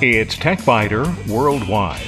[0.00, 2.00] It's TechByter Worldwide.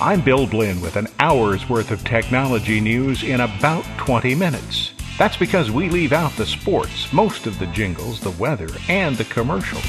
[0.00, 4.92] I'm Bill Blinn with an hour's worth of technology news in about 20 minutes.
[5.18, 9.24] That's because we leave out the sports, most of the jingles, the weather, and the
[9.24, 9.82] commercials.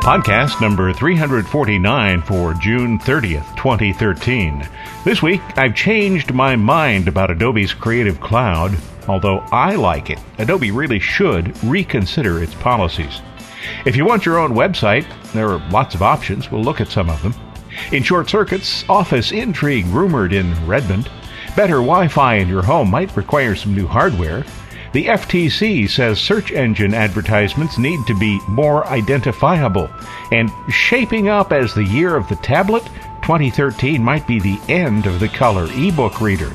[0.00, 4.66] Podcast number 349 for June 30th, 2013.
[5.04, 8.74] This week, I've changed my mind about Adobe's Creative Cloud.
[9.10, 13.20] Although I like it, Adobe really should reconsider its policies.
[13.84, 16.52] If you want your own website, there are lots of options.
[16.52, 17.34] We'll look at some of them.
[17.90, 21.10] In short circuits, office intrigue rumored in Redmond.
[21.56, 24.44] Better Wi Fi in your home might require some new hardware.
[24.92, 29.90] The FTC says search engine advertisements need to be more identifiable.
[30.30, 32.84] And shaping up as the year of the tablet,
[33.22, 36.52] 2013 might be the end of the color ebook reader.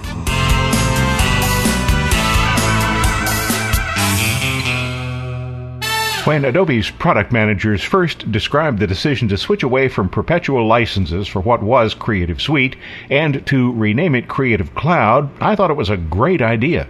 [6.26, 11.40] When Adobe's product managers first described the decision to switch away from perpetual licenses for
[11.40, 12.76] what was Creative Suite
[13.12, 16.87] and to rename it Creative Cloud, I thought it was a great idea.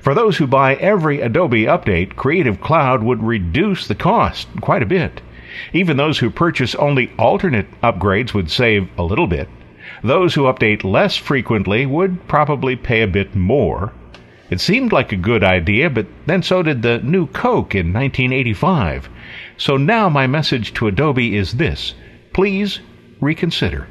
[0.00, 4.86] For those who buy every Adobe update, Creative Cloud would reduce the cost quite a
[4.86, 5.20] bit.
[5.74, 9.50] Even those who purchase only alternate upgrades would save a little bit.
[10.02, 13.92] Those who update less frequently would probably pay a bit more.
[14.50, 19.10] It seemed like a good idea, but then so did the new Coke in 1985.
[19.58, 21.94] So now my message to Adobe is this
[22.32, 22.80] please
[23.20, 23.86] reconsider.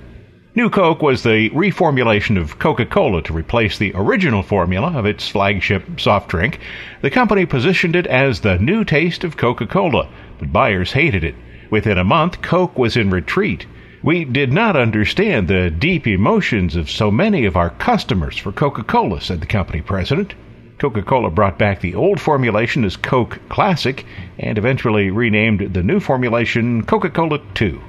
[0.55, 5.29] New Coke was the reformulation of Coca Cola to replace the original formula of its
[5.29, 6.59] flagship soft drink.
[7.01, 11.35] The company positioned it as the new taste of Coca Cola, but buyers hated it.
[11.69, 13.67] Within a month, Coke was in retreat.
[14.01, 18.81] We did not understand the deep emotions of so many of our customers for Coca
[18.83, 20.33] Cola, said the company president.
[20.79, 24.05] Coca Cola brought back the old formulation as Coke Classic
[24.37, 27.81] and eventually renamed the new formulation Coca Cola 2.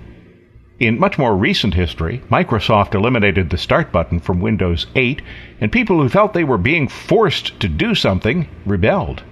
[0.81, 5.21] In much more recent history, Microsoft eliminated the Start button from Windows 8,
[5.61, 9.23] and people who felt they were being forced to do something rebelled.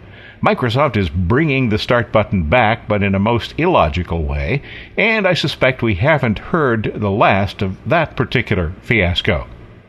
[0.42, 4.60] Microsoft is bringing the Start button back, but in a most illogical way,
[4.98, 9.46] and I suspect we haven't heard the last of that particular fiasco.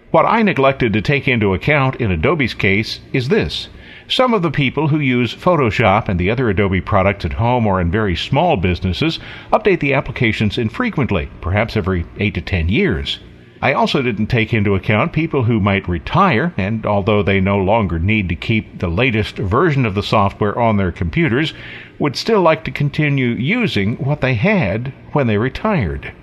[0.09, 3.67] What I neglected to take into account in Adobe's case is this.
[4.07, 7.81] Some of the people who use Photoshop and the other Adobe products at home or
[7.81, 9.19] in very small businesses
[9.51, 13.19] update the applications infrequently, perhaps every 8 to 10 years.
[13.61, 17.99] I also didn't take into account people who might retire, and although they no longer
[17.99, 21.53] need to keep the latest version of the software on their computers,
[21.99, 26.13] would still like to continue using what they had when they retired.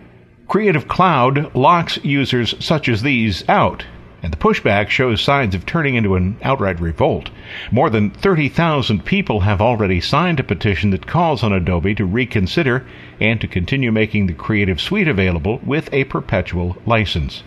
[0.54, 3.84] Creative Cloud locks users such as these out,
[4.22, 7.28] and the pushback shows signs of turning into an outright revolt.
[7.72, 12.86] More than 30,000 people have already signed a petition that calls on Adobe to reconsider
[13.18, 17.42] and to continue making the Creative Suite available with a perpetual license.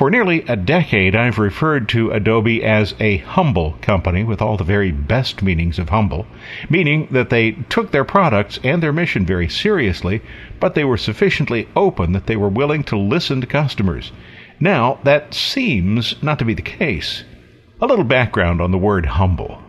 [0.00, 4.64] For nearly a decade, I've referred to Adobe as a humble company with all the
[4.64, 6.24] very best meanings of humble,
[6.70, 10.22] meaning that they took their products and their mission very seriously,
[10.58, 14.10] but they were sufficiently open that they were willing to listen to customers.
[14.58, 17.24] Now, that seems not to be the case.
[17.82, 19.60] A little background on the word humble.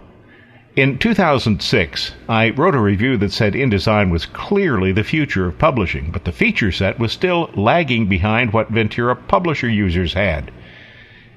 [0.74, 6.12] In 2006, I wrote a review that said InDesign was clearly the future of publishing,
[6.12, 10.50] but the feature set was still lagging behind what Ventura publisher users had.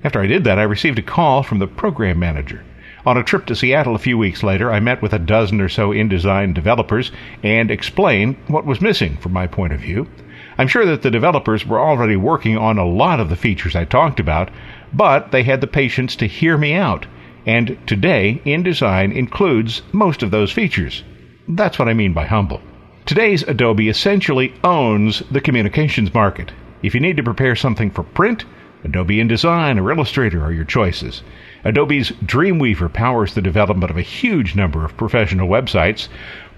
[0.05, 2.63] After I did that, I received a call from the program manager.
[3.05, 5.69] On a trip to Seattle a few weeks later, I met with a dozen or
[5.69, 7.11] so InDesign developers
[7.43, 10.07] and explained what was missing from my point of view.
[10.59, 13.85] I'm sure that the developers were already working on a lot of the features I
[13.85, 14.51] talked about,
[14.93, 17.07] but they had the patience to hear me out
[17.47, 21.03] and today InDesign includes most of those features.
[21.49, 22.61] That's what I mean by humble.
[23.07, 26.53] Today's Adobe essentially owns the communications market.
[26.83, 28.45] If you need to prepare something for print,
[28.85, 31.23] Adobe InDesign or Illustrator are your choices.
[31.65, 36.09] Adobe's Dreamweaver powers the development of a huge number of professional websites,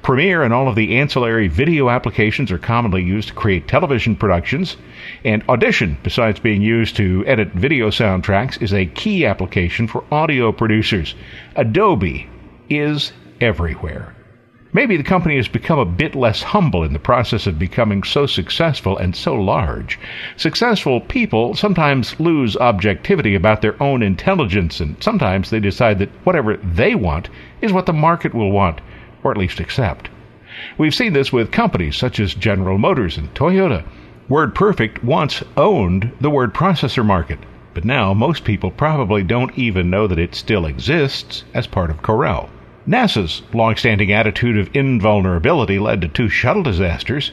[0.02, 4.76] Premiere and all of the ancillary video applications are commonly used to create television productions,
[5.25, 10.52] and Audition, besides being used to edit video soundtracks, is a key application for audio
[10.52, 11.14] producers.
[11.56, 12.28] Adobe
[12.70, 14.14] is everywhere.
[14.72, 18.26] Maybe the company has become a bit less humble in the process of becoming so
[18.26, 19.98] successful and so large.
[20.37, 26.58] Successful people sometimes lose objectivity about their own intelligence, and sometimes they decide that whatever
[26.58, 27.31] they want
[27.62, 28.81] is what the market will want
[29.26, 30.08] or at least accept.
[30.78, 33.84] We've seen this with companies such as General Motors and Toyota.
[34.31, 37.40] WordPerfect once owned the word processor market.
[37.76, 42.00] but now most people probably don't even know that it still exists as part of
[42.00, 42.49] Corel.
[42.88, 47.32] NASA's long-standing attitude of invulnerability led to two shuttle disasters.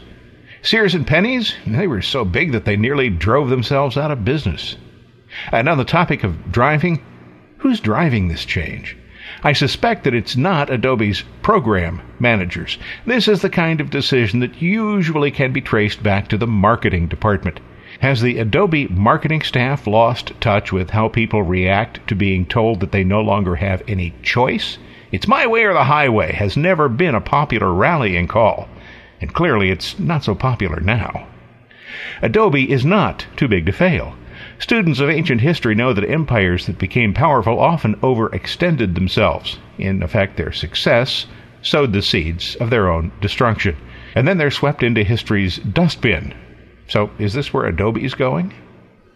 [0.61, 4.75] Sears and Penney's, they were so big that they nearly drove themselves out of business.
[5.49, 7.01] And on the topic of driving,
[7.59, 8.97] who's driving this change?
[9.45, 12.77] I suspect that it's not Adobe's program managers.
[13.05, 17.07] This is the kind of decision that usually can be traced back to the marketing
[17.07, 17.59] department.
[17.99, 22.93] Has the Adobe marketing staff lost touch with how people react to being told that
[22.93, 24.77] they no longer have any choice?
[25.11, 28.69] It's my way or the highway has never been a popular rallying call,
[29.19, 31.27] and clearly it's not so popular now.
[32.21, 34.15] Adobe is not too big to fail.
[34.63, 39.59] Students of ancient history know that empires that became powerful often overextended themselves.
[39.77, 41.25] In effect, their success
[41.61, 43.75] sowed the seeds of their own destruction.
[44.15, 46.33] And then they're swept into history's dustbin.
[46.87, 48.53] So, is this where Adobe is going?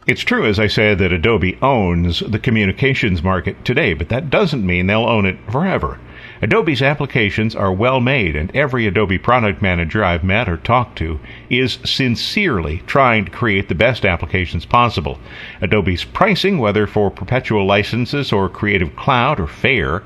[0.06, 4.66] It's true, as I said, that Adobe owns the communications market today, but that doesn't
[4.66, 5.98] mean they'll own it forever.
[6.40, 11.20] Adobe's applications are well made, and every Adobe product manager I've met or talked to
[11.50, 15.18] is sincerely trying to create the best applications possible.
[15.62, 20.04] Adobe's pricing, whether for perpetual licenses or Creative Cloud, are fair,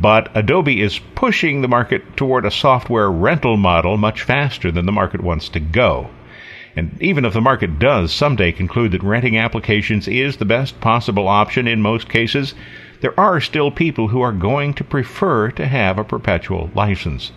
[0.00, 4.92] but Adobe is pushing the market toward a software rental model much faster than the
[4.92, 6.08] market wants to go.
[6.76, 11.28] And even if the market does someday conclude that renting applications is the best possible
[11.28, 12.54] option in most cases,
[13.04, 17.32] there are still people who are going to prefer to have a perpetual license.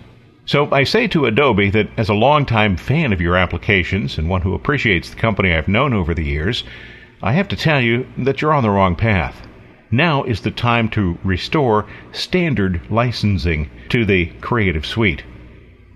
[0.45, 4.43] So I say to Adobe that as a longtime fan of your applications and one
[4.43, 6.63] who appreciates the company I've known over the years,
[7.21, 9.45] I have to tell you that you're on the wrong path.
[9.91, 15.23] Now is the time to restore standard licensing to the Creative Suite.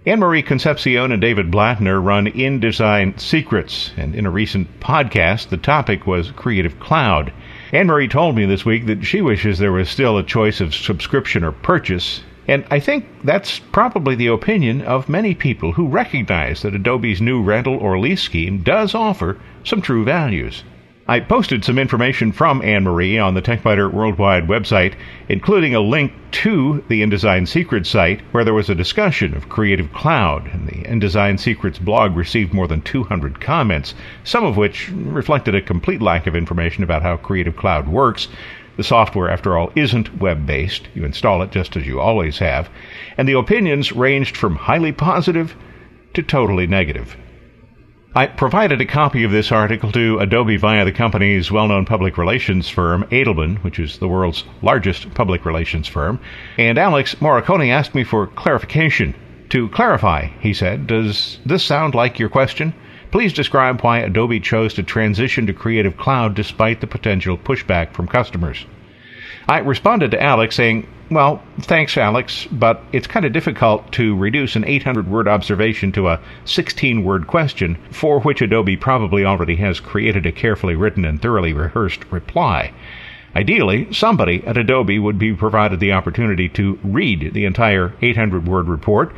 [0.06, 5.56] Anne Marie Concepcion and David Blatner run InDesign Secrets, and in a recent podcast, the
[5.56, 7.32] topic was Creative Cloud.
[7.74, 10.76] Anne Marie told me this week that she wishes there was still a choice of
[10.76, 16.64] subscription or purchase, and I think that's probably the opinion of many people who recognize
[16.64, 20.66] that Adobe's new rental or lease scheme does offer some true values.
[21.08, 24.94] I posted some information from Anne Marie on the TechByter Worldwide website,
[25.30, 29.92] including a link to the InDesign Secrets site where there was a discussion of Creative
[29.94, 35.56] Cloud, and the InDesign Secrets blog received more than 200 comments, some of which reflected
[35.56, 38.28] a complete lack of information about how Creative Cloud works.
[38.78, 40.88] The software, after all, isn't web based.
[40.94, 42.70] You install it just as you always have.
[43.18, 45.56] And the opinions ranged from highly positive
[46.14, 47.18] to totally negative.
[48.14, 52.18] I provided a copy of this article to Adobe via the company's well known public
[52.18, 56.20] relations firm, Edelman, which is the world's largest public relations firm,
[56.58, 59.16] and Alex Morricone asked me for clarification.
[59.52, 62.74] To clarify, he said, does this sound like your question?
[63.12, 68.10] Please describe why Adobe chose to transition to Creative Cloud despite the potential pushback from
[68.10, 68.66] customers.
[69.52, 74.56] I responded to Alex saying, well, thanks, Alex, but it's kind of difficult to reduce
[74.56, 79.82] an 800 word observation to a 16 word question for which Adobe probably already has
[79.82, 82.72] created a carefully written and thoroughly rehearsed reply.
[83.36, 88.70] Ideally, somebody at Adobe would be provided the opportunity to read the entire 800 word
[88.70, 89.14] report.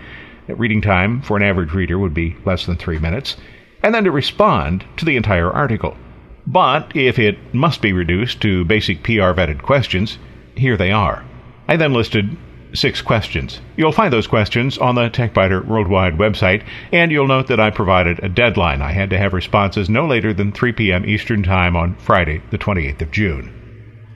[0.47, 3.37] Reading time for an average reader would be less than three minutes,
[3.83, 5.95] and then to respond to the entire article.
[6.45, 10.17] But if it must be reduced to basic PR vetted questions,
[10.55, 11.23] here they are.
[11.67, 12.35] I then listed
[12.73, 13.61] six questions.
[13.77, 18.19] You'll find those questions on the TechByter Worldwide website, and you'll note that I provided
[18.21, 18.81] a deadline.
[18.81, 21.05] I had to have responses no later than 3 p.m.
[21.05, 23.62] Eastern Time on Friday, the 28th of June.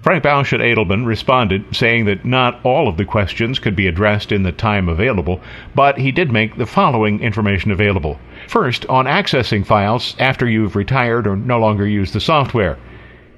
[0.07, 4.31] Frank Bausch at Edelman responded, saying that not all of the questions could be addressed
[4.31, 5.41] in the time available,
[5.75, 8.17] but he did make the following information available.
[8.47, 12.77] First, on accessing files after you've retired or no longer use the software.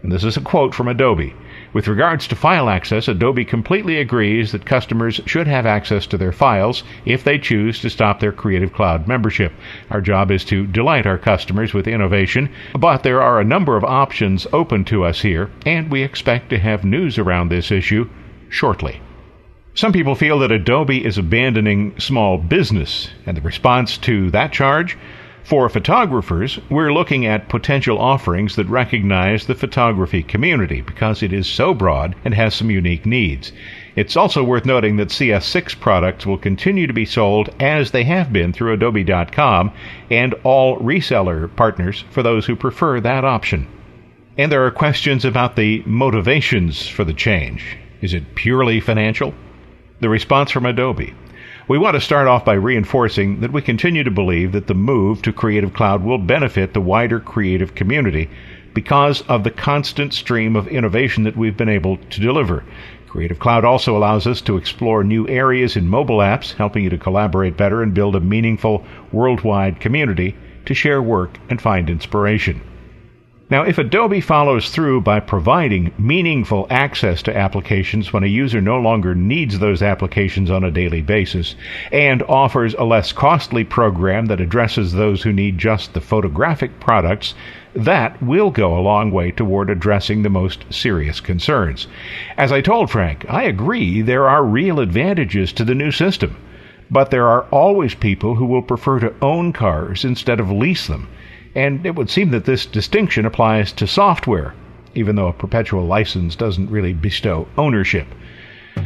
[0.04, 1.34] And this is a quote from Adobe.
[1.72, 6.32] With regards to file access, Adobe completely agrees that customers should have access to their
[6.32, 9.54] files if they choose to stop their Creative Cloud membership.
[9.92, 13.84] Our job is to delight our customers with innovation, but there are a number of
[13.84, 18.10] options open to us here, and we expect to have news around this issue
[18.50, 19.00] shortly.
[19.76, 24.98] Some people feel that Adobe is abandoning small business, and the response to that charge
[25.44, 31.48] for photographers, we're looking at potential offerings that recognize the photography community because it is
[31.48, 33.52] so broad and has some unique needs.
[33.96, 38.32] It's also worth noting that CS6 products will continue to be sold as they have
[38.32, 39.72] been through Adobe.com
[40.10, 43.68] and all reseller partners for those who prefer that option.
[44.38, 47.78] And there are questions about the motivations for the change.
[48.02, 49.34] Is it purely financial?
[50.00, 51.14] The response from Adobe.
[51.70, 55.22] We want to start off by reinforcing that we continue to believe that the move
[55.22, 58.28] to Creative Cloud will benefit the wider creative community
[58.74, 62.64] because of the constant stream of innovation that we've been able to deliver.
[63.08, 66.98] Creative Cloud also allows us to explore new areas in mobile apps, helping you to
[66.98, 70.36] collaborate better and build a meaningful worldwide community
[70.66, 72.64] to share work and find inspiration.
[73.52, 78.78] Now, if Adobe follows through by providing meaningful access to applications when a user no
[78.80, 81.56] longer needs those applications on a daily basis,
[81.92, 87.34] and offers a less costly program that addresses those who need just the photographic products,
[87.74, 91.88] that will go a long way toward addressing the most serious concerns.
[92.38, 96.38] As I told Frank, I agree there are real advantages to the new system,
[96.92, 101.08] but there are always people who will prefer to own cars instead of lease them
[101.56, 104.54] and it would seem that this distinction applies to software,
[104.96, 108.08] even though a perpetual license doesn't really bestow ownership.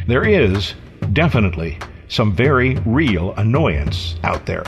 [0.06, 0.74] There is
[1.12, 1.78] definitely
[2.08, 4.64] some very real annoyance out there.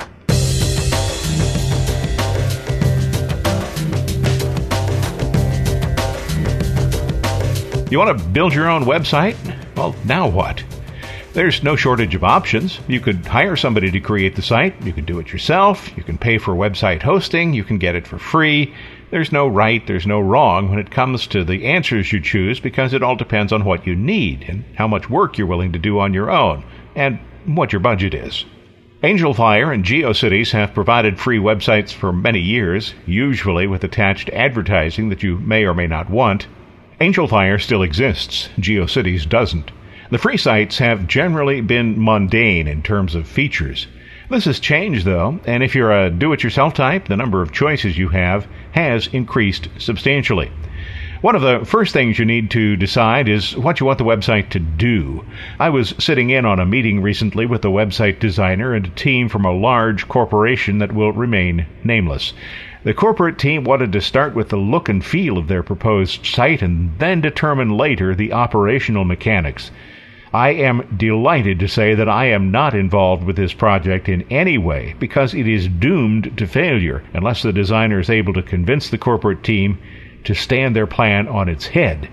[7.88, 9.36] You want to build your own website?
[9.76, 10.64] Well, now what?
[11.36, 12.80] There's no shortage of options.
[12.88, 14.82] You could hire somebody to create the site.
[14.82, 15.94] You can do it yourself.
[15.94, 17.52] You can pay for website hosting.
[17.52, 18.72] You can get it for free.
[19.10, 22.94] There's no right, there's no wrong when it comes to the answers you choose because
[22.94, 25.98] it all depends on what you need and how much work you're willing to do
[25.98, 26.64] on your own
[26.94, 28.46] and what your budget is.
[29.02, 35.22] Angelfire and GeoCities have provided free websites for many years, usually with attached advertising that
[35.22, 36.46] you may or may not want.
[36.98, 39.70] Angelfire still exists, GeoCities doesn't.
[40.08, 43.88] The free sites have generally been mundane in terms of features.
[44.30, 47.50] This has changed though, and if you're a do it yourself type, the number of
[47.50, 50.52] choices you have has increased substantially.
[51.22, 54.50] One of the first things you need to decide is what you want the website
[54.50, 55.24] to do.
[55.58, 59.28] I was sitting in on a meeting recently with a website designer and a team
[59.28, 62.32] from a large corporation that will remain nameless.
[62.84, 66.62] The corporate team wanted to start with the look and feel of their proposed site
[66.62, 69.72] and then determine later the operational mechanics.
[70.32, 74.58] I am delighted to say that I am not involved with this project in any
[74.58, 78.98] way because it is doomed to failure unless the designer is able to convince the
[78.98, 79.78] corporate team
[80.24, 82.08] to stand their plan on its head.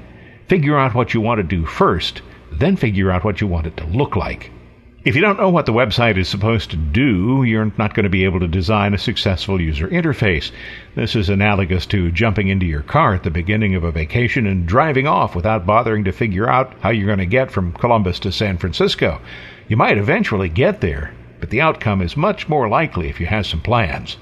[0.47, 3.75] Figure out what you want to do first, then figure out what you want it
[3.77, 4.51] to look like.
[5.05, 8.09] If you don't know what the website is supposed to do, you're not going to
[8.09, 10.49] be able to design a successful user interface.
[10.95, 14.65] This is analogous to jumping into your car at the beginning of a vacation and
[14.65, 18.31] driving off without bothering to figure out how you're going to get from Columbus to
[18.31, 19.19] San Francisco.
[19.67, 23.45] You might eventually get there, but the outcome is much more likely if you have
[23.45, 24.15] some plans.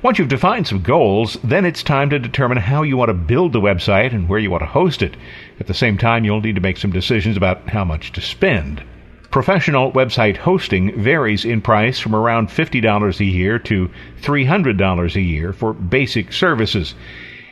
[0.00, 3.52] Once you've defined some goals, then it's time to determine how you want to build
[3.52, 5.16] the website and where you want to host it.
[5.58, 8.80] At the same time, you'll need to make some decisions about how much to spend.
[9.34, 13.90] Professional website hosting varies in price from around $50 a year to
[14.22, 16.94] $300 a year for basic services.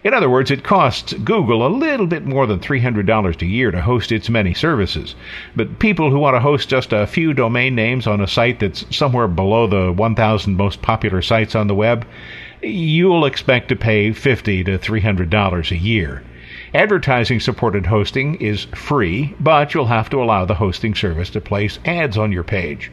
[0.04, 3.82] In other words, it costs Google a little bit more than $300 a year to
[3.82, 5.16] host its many services.
[5.56, 8.86] But people who want to host just a few domain names on a site that's
[8.96, 12.06] somewhere below the 1,000 most popular sites on the web,
[12.62, 16.22] you'll expect to pay 50 to $300 a year.
[16.74, 21.78] Advertising supported hosting is free, but you'll have to allow the hosting service to place
[21.84, 22.90] ads on your page.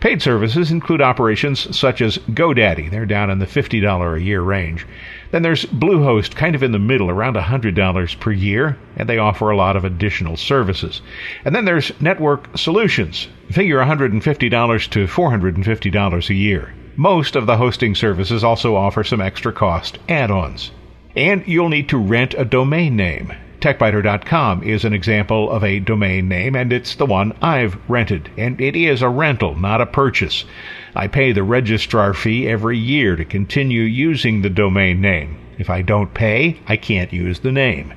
[0.00, 2.90] Paid services include operations such as GoDaddy.
[2.90, 4.86] They're down in the $50 a year range.
[5.30, 9.50] Then there's Bluehost, kind of in the middle, around $100 per year, and they offer
[9.50, 11.00] a lot of additional services.
[11.44, 13.28] And then there's Network Solutions.
[13.50, 16.74] Figure $150 to $450 a year.
[16.96, 20.70] Most of the hosting services also offer some extra cost add-ons.
[21.16, 23.32] And you'll need to rent a domain name.
[23.60, 28.28] TechByter.com is an example of a domain name, and it's the one I've rented.
[28.36, 30.44] And it is a rental, not a purchase.
[30.94, 35.38] I pay the registrar fee every year to continue using the domain name.
[35.56, 37.94] If I don't pay, I can't use the name.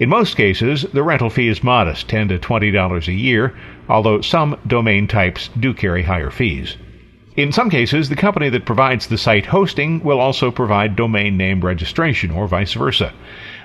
[0.00, 3.54] In most cases, the rental fee is modest, 10 to $20 a year,
[3.86, 6.78] although some domain types do carry higher fees.
[7.34, 11.62] In some cases, the company that provides the site hosting will also provide domain name
[11.62, 13.14] registration or vice versa.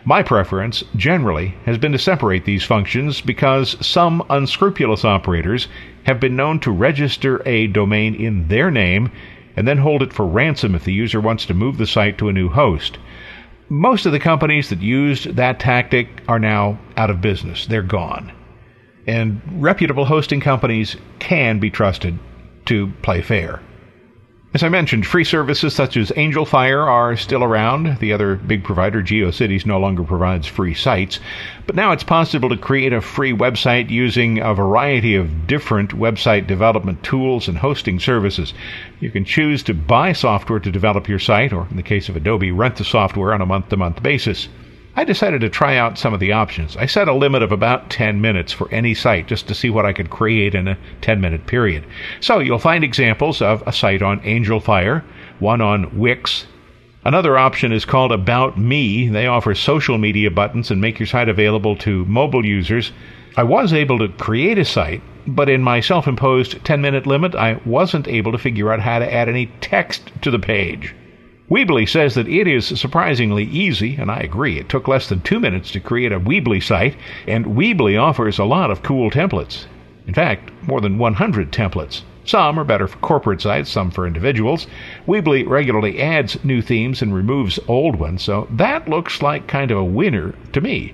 [0.05, 5.67] My preference, generally, has been to separate these functions because some unscrupulous operators
[6.03, 9.11] have been known to register a domain in their name
[9.57, 12.29] and then hold it for ransom if the user wants to move the site to
[12.29, 12.97] a new host.
[13.67, 17.65] Most of the companies that used that tactic are now out of business.
[17.65, 18.31] They're gone.
[19.05, 22.17] And reputable hosting companies can be trusted
[22.67, 23.61] to play fair.
[24.53, 27.99] As I mentioned, free services such as Angelfire are still around.
[27.99, 31.19] The other big provider, GeoCities, no longer provides free sites.
[31.65, 36.47] But now it's possible to create a free website using a variety of different website
[36.47, 38.53] development tools and hosting services.
[39.01, 42.15] You can choose to buy software to develop your site, or in the case of
[42.15, 44.47] Adobe, rent the software on a month to month basis.
[44.99, 46.75] I decided to try out some of the options.
[46.75, 49.85] I set a limit of about 10 minutes for any site just to see what
[49.85, 51.85] I could create in a 10 minute period.
[52.19, 55.03] So you'll find examples of a site on Angelfire,
[55.37, 56.47] one on Wix.
[57.05, 59.07] Another option is called About Me.
[59.07, 62.91] They offer social media buttons and make your site available to mobile users.
[63.35, 67.35] I was able to create a site, but in my self imposed 10 minute limit,
[67.35, 70.95] I wasn't able to figure out how to add any text to the page.
[71.49, 74.59] Weebly says that it is surprisingly easy, and I agree.
[74.59, 78.43] It took less than two minutes to create a Weebly site, and Weebly offers a
[78.43, 79.65] lot of cool templates.
[80.07, 82.01] In fact, more than 100 templates.
[82.25, 84.67] Some are better for corporate sites, some for individuals.
[85.07, 89.77] Weebly regularly adds new themes and removes old ones, so that looks like kind of
[89.77, 90.93] a winner to me.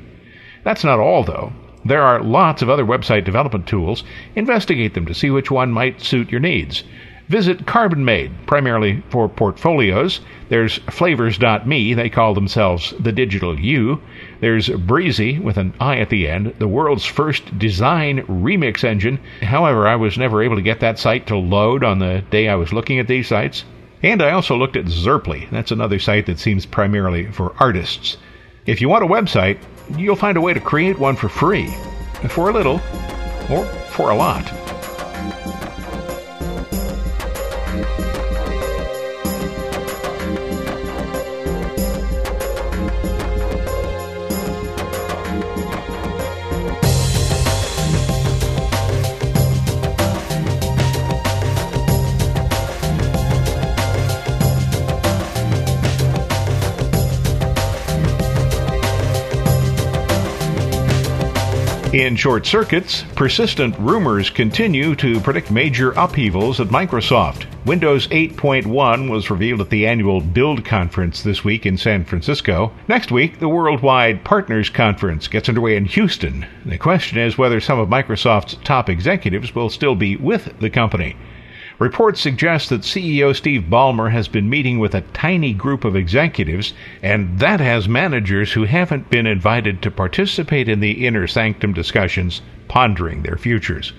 [0.64, 1.52] That's not all, though.
[1.84, 4.04] There are lots of other website development tools.
[4.36, 6.84] Investigate them to see which one might suit your needs.
[7.30, 10.20] Visit CarbonMade, primarily for portfolios.
[10.50, 14.01] There's Flavors.me, they call themselves the Digital You.
[14.42, 19.20] There's Breezi, with an I at the end, the world's first design remix engine.
[19.42, 22.56] However, I was never able to get that site to load on the day I
[22.56, 23.63] was looking at these sites.
[24.03, 25.50] And I also looked at Zerply.
[25.50, 28.18] That's another site that seems primarily for artists.
[28.65, 29.60] If you want a website,
[29.98, 31.68] you'll find a way to create one for free.
[32.27, 32.82] For a little,
[33.50, 34.51] or for a lot.
[61.94, 67.46] In short circuits, persistent rumors continue to predict major upheavals at Microsoft.
[67.68, 72.72] Windows 8.1 was revealed at the annual Build conference this week in San Francisco.
[72.88, 76.48] Next week, the Worldwide Partners Conference gets underway in Houston.
[76.66, 81.16] The question is whether some of Microsoft's top executives will still be with the company.
[81.80, 86.74] Reports suggest that CEO Steve Ballmer has been meeting with a tiny group of executives,
[87.02, 92.41] and that has managers who haven't been invited to participate in the inner sanctum discussions
[92.67, 93.91] pondering their futures.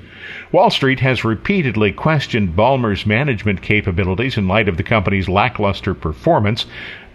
[0.53, 6.67] Wall Street has repeatedly questioned Ballmer's management capabilities in light of the company's lackluster performance,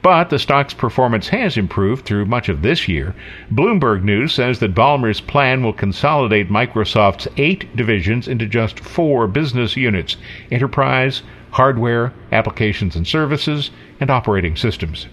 [0.01, 3.13] but the stock's performance has improved through much of this year.
[3.51, 9.75] Bloomberg News says that Ballmer's plan will consolidate Microsoft's eight divisions into just four business
[9.75, 10.15] units
[10.51, 15.07] enterprise, hardware, applications and services, and operating systems.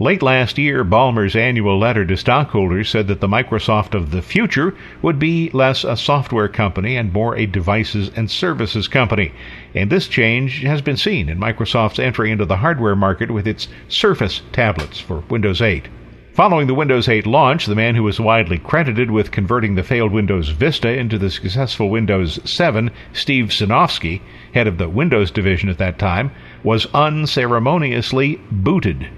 [0.00, 4.76] Late last year, Ballmer's annual letter to stockholders said that the Microsoft of the future
[5.02, 9.32] would be less a software company and more a devices and services company.
[9.74, 13.66] And this change has been seen in Microsoft's entry into the hardware market with its
[13.88, 15.88] Surface tablets for Windows 8.
[16.32, 20.12] Following the Windows 8 launch, the man who was widely credited with converting the failed
[20.12, 24.20] Windows Vista into the successful Windows 7, Steve Sinofsky,
[24.54, 26.30] head of the Windows division at that time,
[26.62, 29.08] was unceremoniously booted.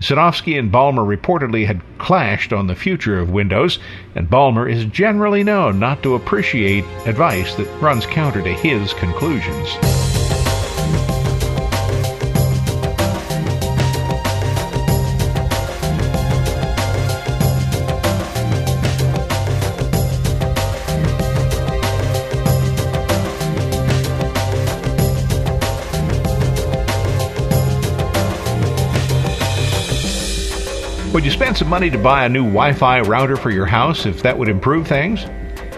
[0.00, 3.78] Sinofsky and Ballmer reportedly had clashed on the future of Windows,
[4.14, 9.97] and Ballmer is generally known not to appreciate advice that runs counter to his conclusions.
[31.18, 34.06] Would you spend some money to buy a new Wi Fi router for your house
[34.06, 35.24] if that would improve things?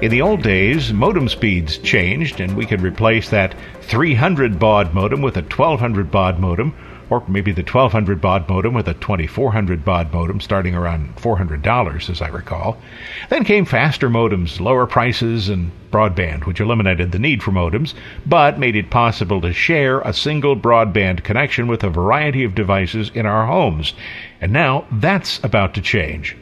[0.02, 5.22] In the old days, modem speeds changed, and we could replace that 300 baud modem
[5.22, 6.74] with a 1200 baud modem,
[7.10, 12.22] or maybe the 1200 baud modem with a 2400 baud modem starting around $400, as
[12.22, 12.78] I recall.
[13.28, 17.94] Then came faster modems, lower prices, and broadband, which eliminated the need for modems,
[18.24, 23.10] but made it possible to share a single broadband connection with a variety of devices
[23.12, 23.92] in our homes.
[24.40, 26.36] And now that's about to change.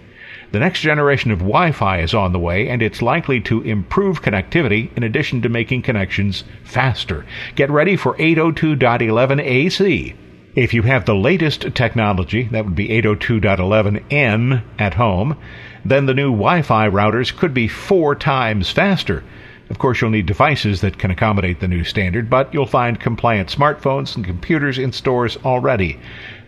[0.51, 4.23] The next generation of Wi Fi is on the way, and it's likely to improve
[4.23, 7.27] connectivity in addition to making connections faster.
[7.55, 10.15] Get ready for 802.11 AC.
[10.55, 15.37] If you have the latest technology, that would be 802.11n at home,
[15.85, 19.23] then the new Wi Fi routers could be four times faster.
[19.71, 23.51] Of course, you'll need devices that can accommodate the new standard, but you'll find compliant
[23.51, 26.01] smartphones and computers in stores already.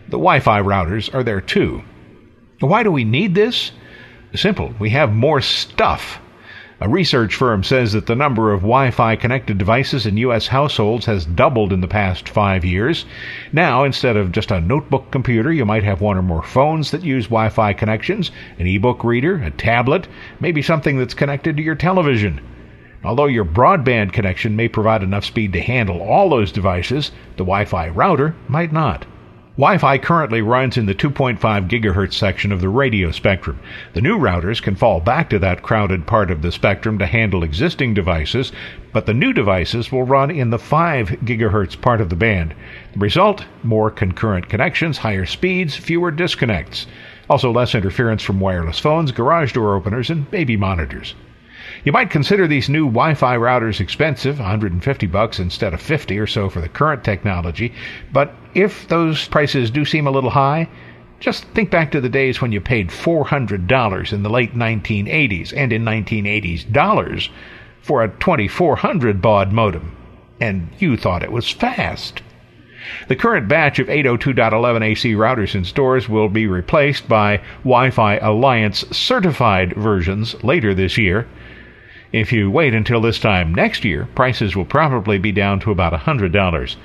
[0.05, 1.83] The Wi Fi routers are there too.
[2.59, 3.71] Why do we need this?
[4.33, 4.73] Simple.
[4.79, 6.19] We have more stuff.
[6.83, 10.47] A research firm says that the number of Wi Fi connected devices in U.S.
[10.47, 13.05] households has doubled in the past five years.
[13.53, 17.03] Now, instead of just a notebook computer, you might have one or more phones that
[17.03, 20.07] use Wi Fi connections, an e book reader, a tablet,
[20.39, 22.41] maybe something that's connected to your television.
[23.03, 27.63] Although your broadband connection may provide enough speed to handle all those devices, the Wi
[27.63, 29.05] Fi router might not.
[29.57, 33.59] Wi Fi currently runs in the 2.5 GHz section of the radio spectrum.
[33.91, 37.43] The new routers can fall back to that crowded part of the spectrum to handle
[37.43, 38.53] existing devices,
[38.93, 42.55] but the new devices will run in the 5 GHz part of the band.
[42.93, 46.87] The result more concurrent connections, higher speeds, fewer disconnects.
[47.29, 51.13] Also, less interference from wireless phones, garage door openers, and baby monitors.
[51.83, 56.49] You might consider these new Wi-Fi routers expensive, 150 bucks instead of 50 or so
[56.49, 57.73] for the current technology,
[58.11, 60.67] but if those prices do seem a little high,
[61.19, 65.71] just think back to the days when you paid $400 in the late 1980s and
[65.71, 67.29] in 1980s dollars
[67.81, 69.95] for a 2400 baud modem,
[70.39, 72.21] and you thought it was fast.
[73.07, 78.17] The current batch of 802.11 AC routers in stores will be replaced by Wi Fi
[78.17, 81.27] Alliance certified versions later this year.
[82.13, 85.93] If you wait until this time next year, prices will probably be down to about
[85.93, 86.75] $100.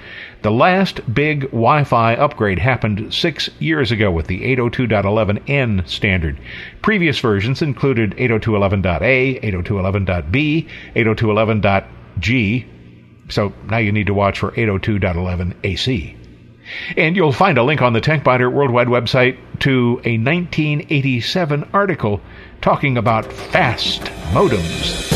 [0.43, 6.39] The last big Wi Fi upgrade happened six years ago with the 802.11n standard.
[6.81, 12.67] Previous versions included 802.11.a, 802.11.b, 802.11.g,
[13.29, 16.17] so now you need to watch for 802.11 AC.
[16.97, 22.21] And you'll find a link on the TechByter Worldwide website to a 1987 article
[22.61, 25.16] talking about fast modems.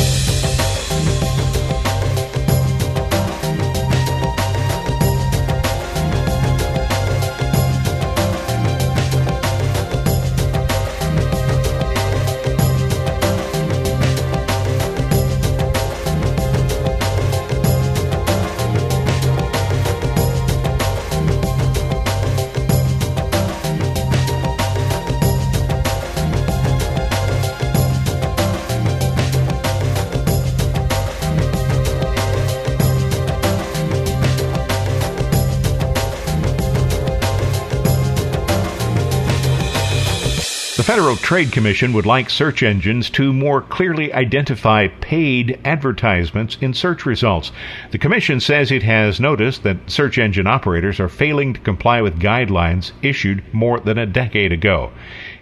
[41.30, 47.52] Trade Commission would like search engines to more clearly identify paid advertisements in search results.
[47.92, 52.18] The Commission says it has noticed that search engine operators are failing to comply with
[52.18, 54.90] guidelines issued more than a decade ago.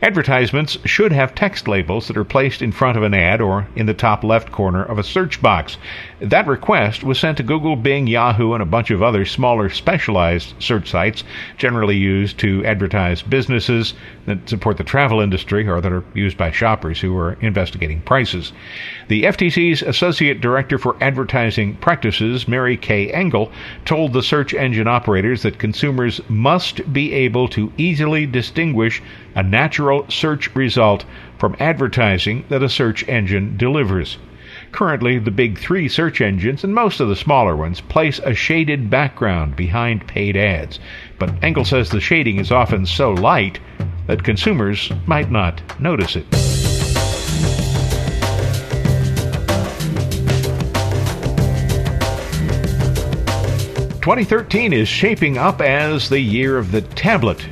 [0.01, 3.87] Advertisements should have text labels that are placed in front of an ad or in
[3.87, 5.77] the top left corner of a search box.
[6.21, 10.55] That request was sent to Google, Bing, Yahoo, and a bunch of other smaller specialized
[10.61, 11.25] search sites
[11.57, 13.95] generally used to advertise businesses
[14.27, 18.53] that support the travel industry or that are used by shoppers who are investigating prices.
[19.09, 23.51] The FTC's Associate Director for Advertising Practices, Mary Kay Engle,
[23.85, 29.03] told the search engine operators that consumers must be able to easily distinguish
[29.35, 31.05] a natural search result
[31.39, 34.19] from advertising that a search engine delivers.
[34.73, 38.91] Currently, the big three search engines and most of the smaller ones place a shaded
[38.91, 40.79] background behind paid ads.
[41.19, 43.61] But Engle says the shading is often so light
[44.07, 46.27] that consumers might not notice it.
[54.09, 57.47] 2013 is shaping up as the year of the tablet,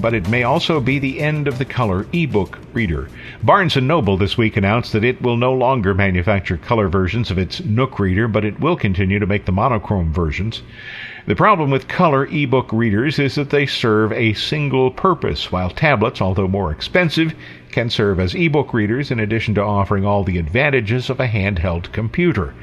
[0.00, 3.08] but it may also be the end of the color ebook reader.
[3.42, 7.38] Barnes & Noble this week announced that it will no longer manufacture color versions of
[7.38, 10.62] its Nook reader, but it will continue to make the monochrome versions.
[11.26, 16.20] The problem with color ebook readers is that they serve a single purpose, while tablets,
[16.20, 17.34] although more expensive,
[17.72, 21.92] can serve as ebook readers in addition to offering all the advantages of a handheld
[21.92, 22.54] computer.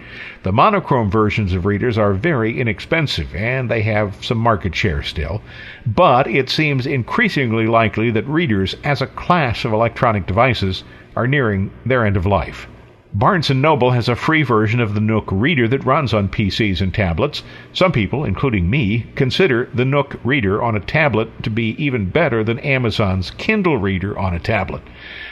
[0.43, 5.41] The monochrome versions of readers are very inexpensive and they have some market share still,
[5.85, 10.83] but it seems increasingly likely that readers as a class of electronic devices
[11.15, 12.67] are nearing their end of life.
[13.19, 16.81] Barnes & Noble has a free version of the Nook Reader that runs on PCs
[16.81, 17.41] and tablets.
[17.73, 22.43] Some people, including me, consider the Nook Reader on a tablet to be even better
[22.43, 24.83] than Amazon's Kindle Reader on a tablet.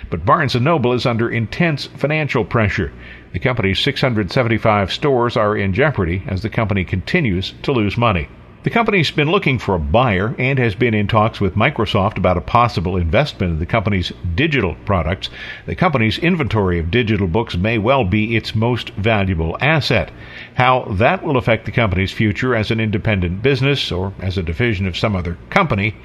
[0.10, 2.91] But Barnes & Noble is under intense financial pressure.
[3.34, 8.28] The company's 675 stores are in jeopardy as the company continues to lose money.
[8.65, 12.36] The company's been looking for a buyer and has been in talks with Microsoft about
[12.36, 15.30] a possible investment in the company's digital products.
[15.67, 20.10] The company's inventory of digital books may well be its most valuable asset.
[20.56, 24.88] How that will affect the company's future as an independent business or as a division
[24.88, 25.95] of some other company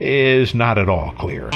[0.00, 1.48] is not at all clear.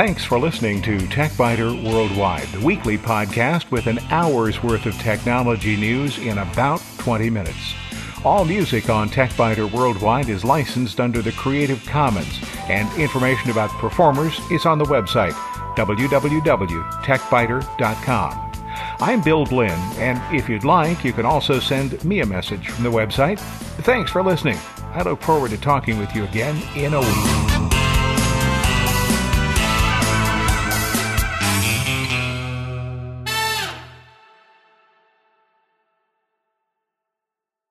[0.00, 5.76] Thanks for listening to TechByter Worldwide, the weekly podcast with an hour's worth of technology
[5.76, 7.74] news in about 20 minutes.
[8.24, 14.40] All music on TechByter Worldwide is licensed under the Creative Commons, and information about performers
[14.50, 15.34] is on the website
[15.76, 18.52] www.techbyter.com.
[19.00, 22.84] I'm Bill Blinn, and if you'd like, you can also send me a message from
[22.84, 23.38] the website.
[23.82, 24.56] Thanks for listening.
[24.94, 27.49] I look forward to talking with you again in a week.